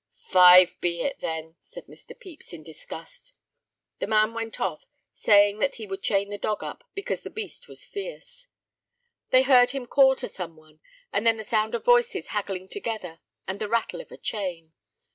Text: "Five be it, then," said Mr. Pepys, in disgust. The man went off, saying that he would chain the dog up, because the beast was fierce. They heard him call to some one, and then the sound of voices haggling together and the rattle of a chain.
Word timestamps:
"Five 0.31 0.73
be 0.81 1.01
it, 1.01 1.19
then," 1.19 1.57
said 1.61 1.85
Mr. 1.85 2.19
Pepys, 2.19 2.53
in 2.53 2.63
disgust. 2.63 3.33
The 3.99 4.07
man 4.07 4.33
went 4.33 4.59
off, 4.59 4.87
saying 5.13 5.59
that 5.59 5.75
he 5.75 5.85
would 5.85 6.01
chain 6.01 6.31
the 6.31 6.39
dog 6.39 6.63
up, 6.63 6.83
because 6.95 7.21
the 7.21 7.29
beast 7.29 7.67
was 7.67 7.85
fierce. 7.85 8.47
They 9.29 9.43
heard 9.43 9.69
him 9.69 9.85
call 9.85 10.15
to 10.15 10.27
some 10.27 10.57
one, 10.57 10.79
and 11.13 11.27
then 11.27 11.37
the 11.37 11.43
sound 11.43 11.75
of 11.75 11.85
voices 11.85 12.29
haggling 12.29 12.67
together 12.67 13.19
and 13.47 13.59
the 13.59 13.69
rattle 13.69 14.01
of 14.01 14.11
a 14.11 14.17
chain. 14.17 14.73